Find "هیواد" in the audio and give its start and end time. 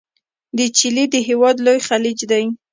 1.27-1.55